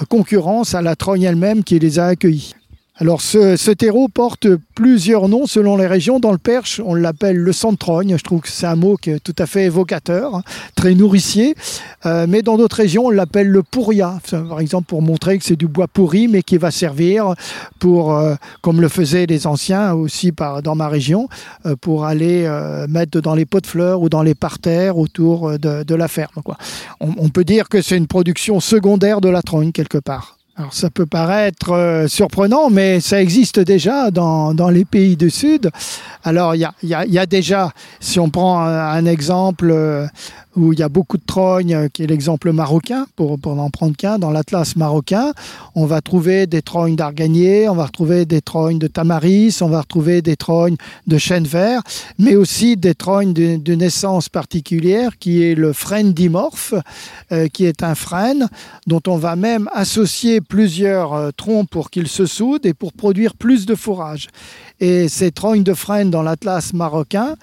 [0.08, 2.54] concurrence à la trogne elle-même qui les a accueillis.
[3.00, 6.18] Alors ce, terreau porte plusieurs noms selon les régions.
[6.18, 8.16] Dans le Perche, on l'appelle le centrogne.
[8.18, 10.42] Je trouve que c'est un mot qui est tout à fait évocateur, hein,
[10.74, 11.54] très nourricier.
[12.06, 14.18] Euh, mais dans d'autres régions, on l'appelle le pourria.
[14.30, 17.34] Par exemple, pour montrer que c'est du bois pourri, mais qui va servir
[17.78, 20.32] pour, euh, comme le faisaient les anciens aussi
[20.64, 21.28] dans ma région,
[21.66, 22.48] euh, pour aller
[22.88, 26.32] mettre dans les pots de fleurs ou dans les parterres autour de, la ferme.
[27.00, 30.37] On, on peut dire que c'est une production secondaire de la trogne quelque part.
[30.58, 35.30] Alors ça peut paraître euh, surprenant, mais ça existe déjà dans, dans les pays du
[35.30, 35.70] Sud.
[36.24, 40.08] Alors il y a, y, y a, déjà, si on prend un, exemple euh,
[40.58, 43.70] où il y a beaucoup de trognes, euh, qui est l'exemple marocain, pour, pour n'en
[43.70, 45.32] prendre qu'un, dans l'Atlas marocain,
[45.74, 49.80] on va trouver des trognes d'arganier, on va retrouver des trognes de tamaris, on va
[49.80, 51.82] retrouver des trognes de chêne vert,
[52.18, 56.74] mais aussi des trognes de naissance particulière, qui est le frêne dimorphe,
[57.32, 58.48] euh, qui est un frêne
[58.86, 63.34] dont on va même associer plusieurs euh, troncs pour qu'ils se soudent et pour produire
[63.34, 64.28] plus de fourrage.
[64.80, 67.34] Et ces trognes de frêne dans l'Atlas marocain,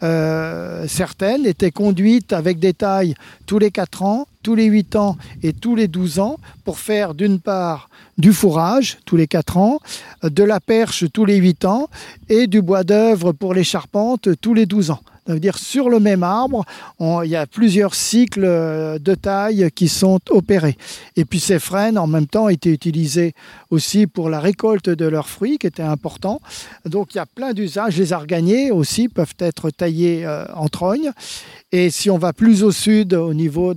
[0.00, 3.14] certaines étaient conduites avec des tailles
[3.46, 7.14] tous les 4 ans, tous les 8 ans et tous les 12 ans pour faire
[7.14, 9.80] d'une part du fourrage tous les 4 ans,
[10.22, 11.88] de la perche tous les 8 ans
[12.28, 15.00] et du bois d'œuvre pour les charpentes tous les 12 ans.
[15.26, 16.64] Ça dire sur le même arbre,
[17.00, 20.76] il y a plusieurs cycles euh, de taille qui sont opérés.
[21.16, 23.34] Et puis ces frênes, en même temps, étaient utilisés
[23.70, 26.40] aussi pour la récolte de leurs fruits, qui était important.
[26.84, 27.96] Donc il y a plein d'usages.
[27.96, 31.10] Les arganiers aussi peuvent être taillés euh, en trogne.
[31.72, 33.74] Et si on va plus au sud, au niveau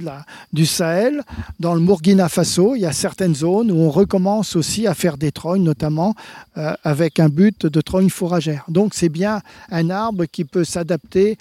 [0.54, 1.24] du Sahel,
[1.60, 5.18] dans le Burkina Faso, il y a certaines zones où on recommence aussi à faire
[5.18, 6.14] des trognes, notamment
[6.58, 8.66] euh, avec un but de trogne fourragère.
[8.68, 11.37] Donc c'est bien un arbre qui peut s'adapter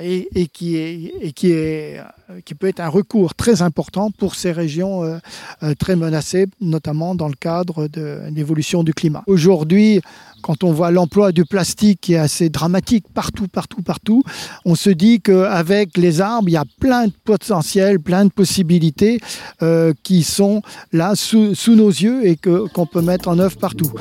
[0.00, 2.00] et, qui est, et est,
[2.44, 5.18] qui peut être un recours très important pour ces régions euh,
[5.62, 9.22] euh, très menacées, notamment dans le cadre de l'évolution du climat.
[9.26, 10.00] Aujourd'hui,
[10.42, 14.22] quand on voit l'emploi du plastique qui est assez dramatique partout, partout, partout,
[14.64, 19.20] on se dit qu'avec les arbres, il y a plein de potentiels, plein de possibilités
[19.62, 23.92] euh, qui sont là sous, nos yeux et qu'on peut mettre en œuvre partout.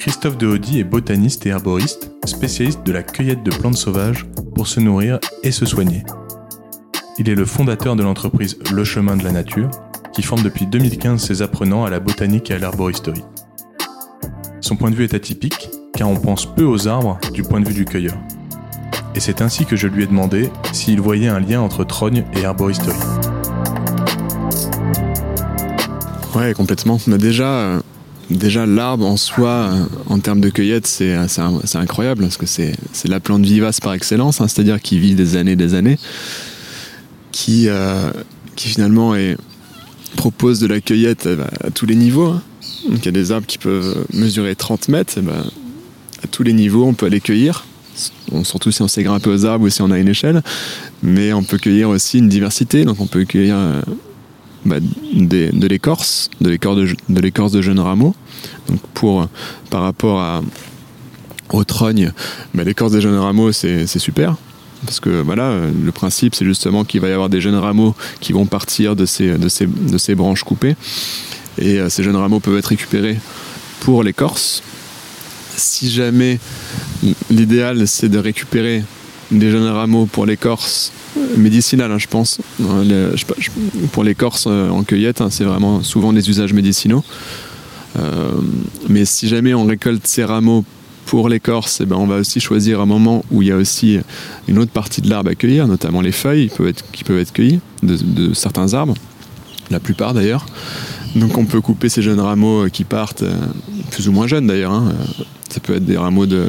[0.00, 4.80] Christophe Dehaudy est botaniste et herboriste, spécialiste de la cueillette de plantes sauvages pour se
[4.80, 6.04] nourrir et se soigner.
[7.18, 9.68] Il est le fondateur de l'entreprise Le Chemin de la Nature,
[10.14, 13.24] qui forme depuis 2015 ses apprenants à la botanique et à l'arboristerie.
[14.62, 17.68] Son point de vue est atypique, car on pense peu aux arbres du point de
[17.68, 18.16] vue du cueilleur.
[19.14, 22.46] Et c'est ainsi que je lui ai demandé s'il voyait un lien entre trogne et
[22.46, 22.96] arboristerie.
[26.34, 26.98] Ouais, complètement.
[27.06, 27.80] Mais déjà, euh,
[28.30, 31.14] déjà l'arbre en soi, euh, en termes de cueillette, c'est
[31.74, 32.74] incroyable, parce que c'est
[33.08, 35.98] la plante vivace par excellence, hein, c'est-à-dire qui vit des années des années,
[37.32, 38.10] qui, euh,
[38.56, 39.14] finalement
[40.16, 41.26] propose de la cueillette
[41.64, 42.26] à, tous les niveaux.
[42.26, 42.42] Hein.
[42.90, 45.44] Il y a des arbres qui peuvent mesurer 30 mètres, et ben,
[46.22, 47.64] à tous les niveaux on peut aller cueillir.
[48.44, 50.42] surtout si on sait grimper aux arbres ou si on a une échelle.
[51.02, 53.56] Mais on peut cueillir aussi une diversité, donc on peut cueillir
[54.64, 56.76] bah, de l'écorce, de l'écorce
[57.08, 58.14] de, l'écorce de jeunes rameaux.
[58.68, 59.26] Donc pour,
[59.70, 60.42] par rapport à,
[61.50, 62.12] au trogne,
[62.54, 64.36] bah, l'écorce des jeunes rameaux c'est super.
[64.86, 68.32] Parce que voilà, le principe c'est justement qu'il va y avoir des jeunes rameaux qui
[68.32, 70.76] vont partir de ces branches coupées.
[71.58, 73.18] Et euh, ces jeunes rameaux peuvent être récupérés
[73.80, 74.62] pour l'écorce.
[75.56, 76.38] Si jamais
[77.30, 78.84] l'idéal c'est de récupérer
[79.30, 80.92] des jeunes rameaux pour l'écorce
[81.36, 82.38] médicinale, hein, je pense.
[82.62, 83.14] Euh,
[83.92, 87.04] pour l'écorce euh, en cueillette, hein, c'est vraiment souvent des usages médicinaux.
[88.88, 90.64] mais si jamais on récolte ces rameaux
[91.06, 93.98] pour l'écorce, eh ben on va aussi choisir un moment où il y a aussi
[94.46, 96.50] une autre partie de l'arbre à cueillir, notamment les feuilles
[96.92, 98.94] qui peuvent être, cueillies de certains arbres,
[99.70, 100.46] la plupart d'ailleurs.
[101.16, 103.24] Donc on peut couper ces jeunes rameaux qui partent,
[103.90, 104.72] plus ou moins jeunes d'ailleurs.
[104.72, 104.92] Hein.
[105.50, 106.48] Ça peut être des rameaux de,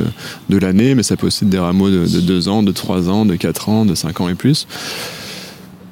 [0.49, 3.09] de l'année, mais ça peut aussi être des rameaux de, de 2 ans, de 3
[3.09, 4.67] ans, de 4 ans, de 5 ans et plus.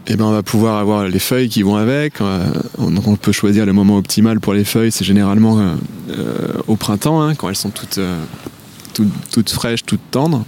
[0.08, 2.15] Et ben on va pouvoir avoir les feuilles qui vont avec.
[2.17, 4.91] Donc on peut choisir le moment optimal pour les feuilles.
[4.91, 5.76] C'est généralement
[6.67, 8.00] au printemps, hein, quand elles sont toutes,
[8.95, 10.45] toutes, toutes fraîches, toutes tendres.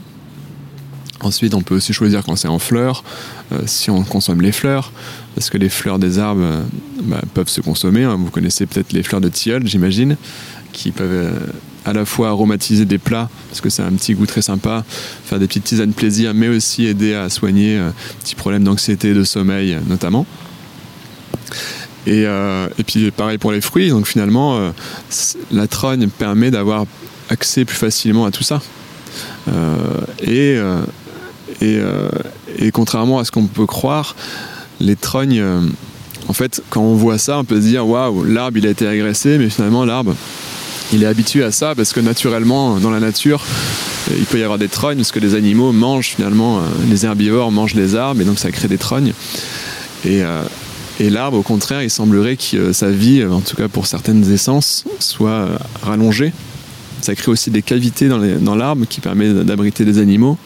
[1.24, 3.04] Ensuite, on peut aussi choisir quand c'est en fleurs,
[3.52, 4.92] euh, si on consomme les fleurs,
[5.36, 6.64] parce que les fleurs des arbres euh,
[7.04, 8.04] bah, peuvent se consommer.
[8.04, 8.16] Hein.
[8.16, 10.18] Vous connaissez peut-être les fleurs de tilleul, j'imagine,
[10.74, 11.32] qui peuvent euh,
[11.86, 14.84] à la fois aromatiser des plats, parce que c'est un petit goût très sympa,
[15.26, 17.80] faire des petites tisanes plaisir, mais aussi aider à soigner
[18.20, 20.26] petits problèmes d'anxiété, de sommeil notamment.
[22.08, 24.72] Et, et, puis pareil pour les fruits, donc finalement,
[25.52, 26.86] la trogne permet d'avoir
[27.30, 28.62] accès plus facilement à tout ça.
[30.22, 30.60] et
[31.64, 32.10] euh,
[32.58, 34.16] et, contrairement à ce qu'on peut croire,
[34.80, 35.62] les trognes, euh,
[36.28, 38.88] en fait, quand on voit ça, on peut se dire waouh, l'arbre il a été
[38.88, 40.16] agressé, mais finalement l'arbre
[40.92, 43.44] il est habitué à ça parce que naturellement, dans la nature,
[44.10, 47.52] il peut y avoir des trognes parce que les animaux mangent finalement, euh, les herbivores
[47.52, 49.14] mangent les arbres et donc ça crée des trognes.
[50.06, 50.22] Et,
[51.10, 55.48] l'arbre, au contraire, il semblerait que sa vie, en tout cas pour certaines essences, soit
[55.82, 56.32] rallongée.
[57.02, 60.38] Ça crée aussi des cavités dans l'arbre qui permet d'abriter des animaux.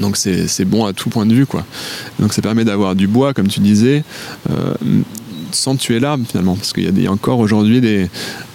[0.00, 1.46] Donc c'est bon à tout point de vue.
[1.46, 1.64] Quoi.
[2.18, 4.02] Donc ça permet d'avoir du bois, comme tu disais,
[4.50, 4.74] euh,
[5.54, 6.56] sans tuer l'arbre finalement.
[6.56, 8.08] Parce qu'il y, a encore aujourd'hui, des,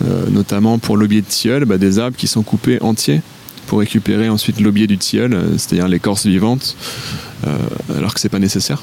[0.03, 3.21] euh, notamment pour l'aubier de tilleul, bah, des arbres qui sont coupés entiers
[3.67, 6.75] pour récupérer ensuite l'aubier du tilleul, euh, c'est-à-dire l'écorce vivante,
[7.95, 8.81] alors que c'est pas nécessaire.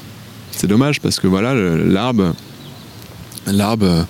[0.51, 2.33] C'est dommage parce que voilà, l'arbre,
[3.47, 4.05] l'arbre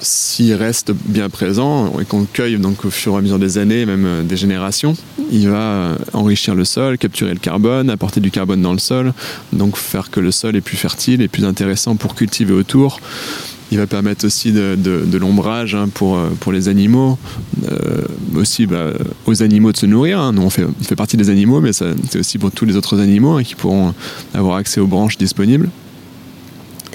[0.00, 3.86] s'il reste bien présent et qu'on cueille donc au fur et à mesure des années,
[3.86, 4.96] même euh, des générations,
[5.30, 9.12] il va euh, enrichir le sol, capturer le carbone, apporter du carbone dans le sol,
[9.52, 13.00] donc faire que le sol est plus fertile et plus intéressant pour cultiver autour.
[13.72, 17.18] Il va permettre aussi de, l'ombrage hein, pour, euh, pour les animaux,
[18.36, 18.90] aussi bah,
[19.26, 20.20] aux animaux de se nourrir.
[20.20, 20.32] Hein.
[20.32, 23.38] Nous, on fait, fait, partie des animaux, mais c'est aussi pour tous les autres animaux
[23.38, 23.94] hein, qui pourront
[24.34, 25.70] avoir accès aux branches disponibles.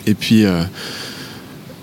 [0.06, 0.46] Et puis,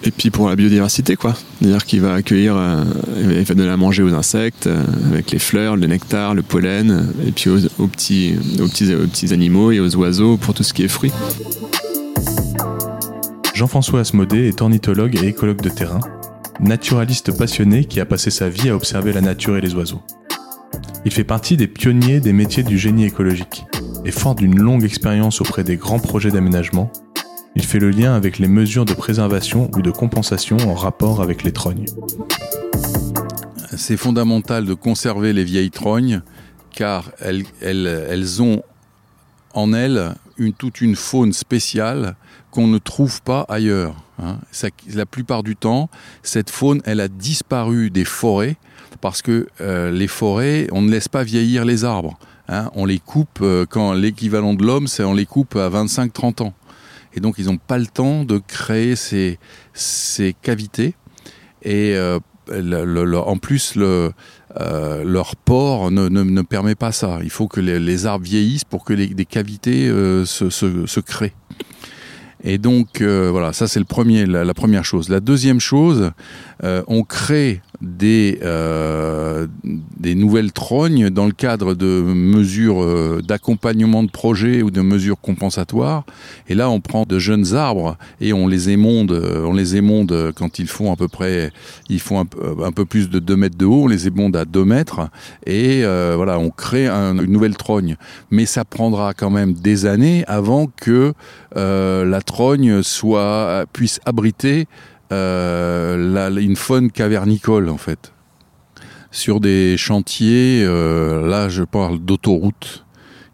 [0.06, 1.34] et puis pour la biodiversité, quoi.
[1.58, 2.84] C'est-à-dire qu'il va accueillir, euh,
[3.18, 7.08] il va donner à manger aux insectes, euh, avec les fleurs, le nectar, le pollen,
[7.26, 10.72] et puis aux, petits, aux, petits, aux petits animaux et aux oiseaux pour tout ce
[10.72, 11.12] qui est fruits.
[13.54, 16.00] Jean-François Asmodée est ornithologue et écologue de terrain,
[16.60, 20.02] naturaliste passionné qui a passé sa vie à observer la nature et les oiseaux.
[21.04, 23.64] Il fait partie des pionniers des métiers du génie écologique
[24.04, 26.92] et fort d'une longue expérience auprès des grands projets d'aménagement,
[27.56, 31.42] il fait le lien avec les mesures de préservation ou de compensation en rapport avec
[31.42, 31.86] les trognes.
[33.76, 36.22] C'est fondamental de conserver les vieilles trognes
[36.70, 38.62] car elles, ont
[39.54, 40.14] en elles
[40.58, 42.16] toute une faune spéciale
[42.50, 43.96] qu'on ne trouve pas ailleurs.
[44.18, 44.38] Hein.
[44.94, 45.90] la plupart du temps,
[46.22, 48.56] cette faune, elle a disparu des forêts
[49.00, 52.18] parce que euh, les forêts, on ne laisse pas vieillir les arbres.
[52.48, 52.70] Hein.
[52.74, 56.54] On les coupe euh, quand l'équivalent de l'homme, c'est on les coupe à 25-30 ans
[57.16, 59.38] et donc ils n'ont pas le temps de créer ces,
[59.72, 60.94] ces cavités.
[61.62, 64.10] Et euh, en plus, euh,
[65.04, 67.18] leur port ne, ne, permet pas ça.
[67.22, 71.34] Il faut que les, arbres vieillissent pour que les, des cavités euh, se, se, créent.
[72.44, 75.08] Et donc voilà, ça c'est la, première chose.
[75.08, 76.12] La deuxième chose,
[76.62, 79.46] on crée des, euh,
[79.98, 85.20] des nouvelles trognes dans le cadre de mesures euh, d'accompagnement de projets ou de mesures
[85.20, 86.04] compensatoires.
[86.48, 90.32] Et là, on prend de jeunes arbres et on les émonde, euh, on les émonde
[90.36, 91.50] quand ils font à peu près,
[91.88, 94.64] ils font un, peu plus de 2 mètres de haut, on les émonde à 2
[94.64, 95.08] mètres
[95.46, 97.96] et voilà, on crée une nouvelle trogne.
[98.30, 101.12] Mais ça prendra quand même des années avant que
[101.54, 104.66] la trogne soit puisse abriter
[105.12, 108.12] euh, une faune cavernicole en fait.
[109.10, 112.84] Sur des chantiers, euh, là je parle d'autoroutes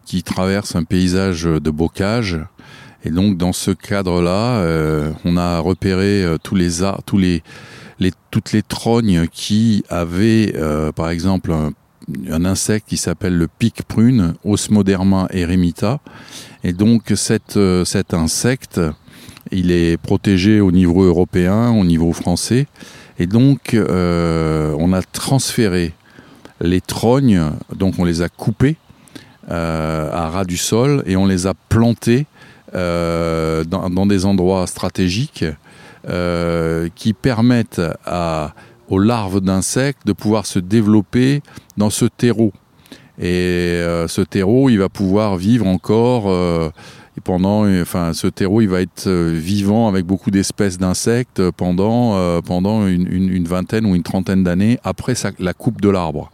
[0.04, 2.38] qui traversent un paysage de bocage.
[3.04, 6.70] Et donc dans ce cadre-là, euh, on a repéré tous les
[7.04, 7.42] tous les,
[7.98, 10.54] les, toutes les trognes qui avaient,
[10.94, 11.72] par exemple, un,
[12.30, 15.98] un, insecte qui s'appelle le pic prune, Osmoderma eremita.
[16.62, 18.80] Et donc cette, cet insecte
[19.52, 22.66] il est protégé au niveau européen, au niveau français.
[23.18, 25.92] Et donc, euh, on a transféré
[26.60, 27.42] les trognes,
[27.74, 28.76] donc on les a coupées
[29.50, 32.26] euh, à ras du sol et on les a plantées
[32.74, 35.44] euh, dans, des endroits stratégiques
[36.96, 37.80] qui permettent
[38.88, 41.42] aux larves d'insectes de pouvoir se développer
[41.76, 42.52] dans ce terreau.
[43.20, 46.24] Et ce terreau, il va pouvoir vivre encore
[47.24, 53.44] pendant, enfin, ce terreau, il va être vivant avec beaucoup d'espèces d'insectes pendant, pendant une,
[53.44, 56.30] vingtaine ou une trentaine d'années après la coupe de l'arbre.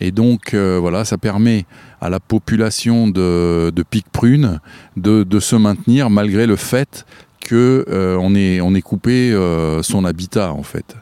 [0.00, 1.66] Et donc, voilà, ça permet
[2.00, 4.60] à la population de, de pic prune
[4.96, 7.06] de, se maintenir malgré le fait
[7.40, 7.84] que
[8.20, 9.32] on, est, on est coupé
[9.82, 10.96] son habitat, en fait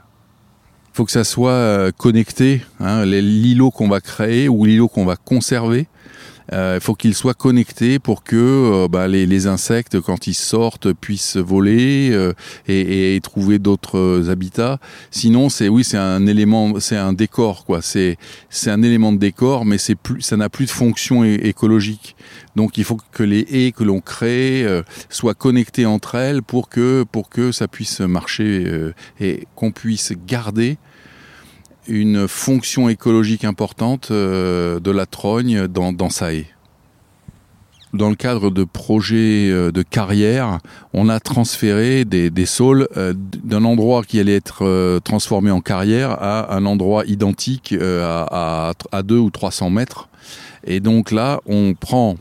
[0.97, 2.63] faut que ça soit euh, connecté.
[2.81, 5.89] Hein, l'îlot qu'on va créer ou l'îlot qu'on va conserver,
[6.53, 10.93] il euh, faut qu'il soit connecté pour que euh, bah, les, insectes, quand ils sortent,
[10.93, 12.33] puissent voler
[12.69, 14.79] et, trouver d'autres habitats.
[15.11, 17.83] Sinon, c'est oui, c'est un élément, c'est un décor, quoi.
[17.83, 18.17] C'est
[18.51, 22.17] c'est un élément de décor, mais c'est plus, ça n'a plus de fonction écologique.
[22.55, 24.65] Donc, il faut que les haies que l'on crée
[25.11, 30.79] soient connectées entre elles pour que pour que ça puisse marcher et qu'on puisse garder
[31.89, 36.47] une fonction écologique importante euh, de la trogne dans, dans sa haie.
[37.93, 40.59] Dans le cadre de projets euh, de carrière,
[40.93, 46.11] on a transféré des, des saules euh, d'un endroit qui allait être transformé en carrière
[46.11, 50.09] à un endroit identique à, à, 2 ou 300 mètres.
[50.65, 52.17] Et donc là, on prend,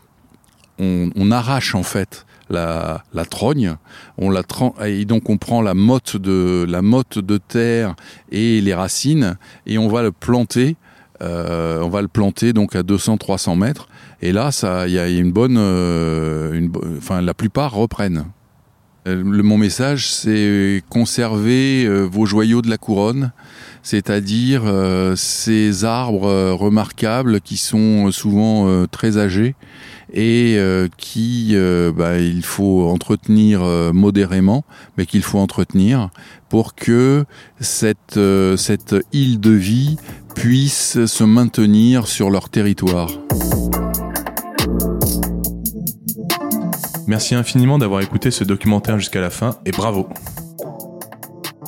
[0.80, 3.75] on arrache en fait la, la trogne.
[4.17, 4.43] On la
[4.85, 7.95] et donc on prend la motte de la motte de terre
[8.31, 10.75] et les racines et on va le planter.
[11.21, 13.87] Euh, on va le planter donc à 200-300 mètres.
[14.21, 16.67] Et là, ça, il y a une bonne, euh,
[16.97, 18.25] enfin, la plupart reprennent.
[19.07, 23.31] Euh, le, mon message, c'est conserver vos joyaux de la couronne,
[23.86, 24.63] c'est-à-dire
[25.15, 29.55] ces arbres remarquables qui sont souvent très âgés
[30.13, 34.63] et euh, qui euh, bah, il faut entretenir euh, modérément,
[34.97, 36.09] mais qu'il faut entretenir
[36.49, 37.25] pour que
[37.59, 38.15] cette
[39.11, 39.97] île de vie
[40.36, 43.11] puisse se maintenir sur leur territoire.
[47.07, 50.07] Merci infiniment d'avoir écouté ce documentaire jusqu'à la fin et bravo.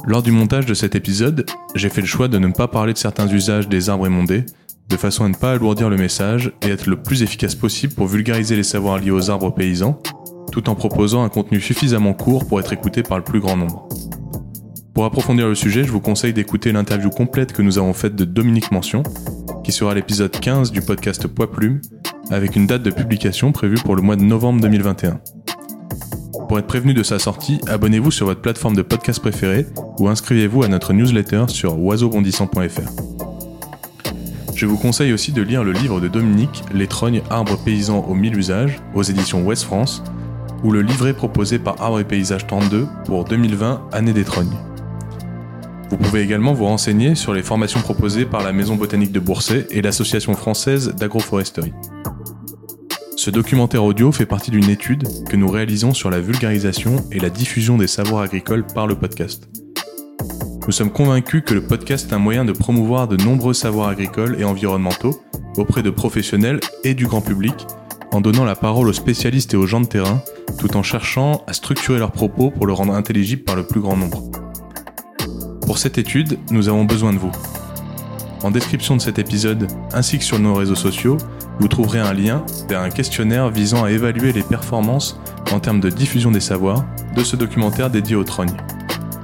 [0.08, 1.46] Lors du montage de cet épisode,
[1.76, 4.46] j'ai fait le choix de ne pas parler de certains usages des arbres émondés,
[4.88, 8.08] de façon à ne pas alourdir le message et être le plus efficace possible pour
[8.08, 10.02] vulgariser les savoirs liés aux arbres paysans,
[10.50, 13.90] tout en proposant un contenu suffisamment court pour être écouté par le plus grand nombre.
[14.94, 18.24] Pour approfondir le sujet, je vous conseille d'écouter l'interview complète que nous avons faite de
[18.24, 19.04] Dominique Mention,
[19.66, 21.82] qui sera l'épisode 15 du podcast Poids Plume,
[22.30, 25.20] avec une date de publication prévue pour le mois de novembre 2021.
[26.48, 29.68] Pour être prévenu de sa sortie, abonnez-vous sur votre plateforme de podcast préférée
[30.00, 32.90] ou inscrivez-vous à notre newsletter sur oiseaubondissant.fr.
[34.56, 38.16] Je vous conseille aussi de lire le livre de Dominique, Les trognes arbres paysans aux
[38.16, 40.02] mille usages, aux éditions Ouest France,
[40.64, 44.58] ou le livret proposé par Arbres et Paysages 32 pour 2020, année des trognes.
[45.90, 49.68] Vous pouvez également vous renseigner sur les formations proposées par la Maison botanique de Bourset
[49.70, 51.74] et l'Association française d'agroforesterie.
[53.28, 57.30] Ce documentaire audio fait partie d'une étude que nous réalisons sur la vulgarisation et la
[57.30, 59.50] diffusion des savoirs agricoles par le podcast.
[60.66, 64.40] Nous sommes convaincus que le podcast est un moyen de promouvoir de nombreux savoirs agricoles
[64.40, 65.22] et environnementaux
[65.58, 67.54] auprès de professionnels et du grand public,
[68.14, 70.22] en donnant la parole aux spécialistes et aux gens de terrain,
[70.58, 73.98] tout en cherchant à structurer leurs propos pour le rendre intelligible par le plus grand
[73.98, 74.24] nombre.
[75.66, 77.34] Pour cette étude, nous avons besoin de vous.
[78.44, 81.18] En description de cet épisode, ainsi que sur nos réseaux sociaux,
[81.60, 85.20] vous trouverez un lien vers un questionnaire visant à évaluer les performances
[85.52, 86.86] en termes de diffusion des savoirs
[87.16, 88.56] de ce documentaire dédié aux trognes.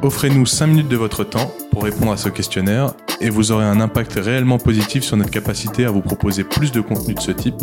[0.01, 3.79] Offrez-nous 5 minutes de votre temps pour répondre à ce questionnaire et vous aurez un
[3.79, 7.61] impact réellement positif sur notre capacité à vous proposer plus de contenu de ce type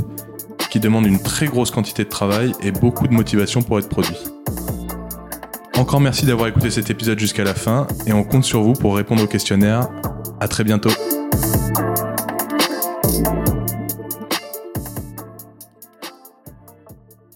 [0.71, 4.17] qui demande une très grosse quantité de travail et beaucoup de motivation pour être produit.
[5.77, 8.97] Encore merci d'avoir écouté cet épisode jusqu'à la fin et on compte sur vous pour
[8.97, 9.89] répondre au questionnaire.
[10.39, 10.91] À très bientôt.